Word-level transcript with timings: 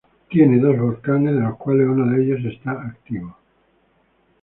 Tiene 0.31 0.57
dos 0.57 0.79
volcanes 0.79 1.35
de 1.35 1.41
los 1.41 1.57
cuales 1.57 1.87
uno 1.87 2.11
de 2.11 2.23
ellos 2.23 2.43
está 2.51 2.71
activo 2.71 3.37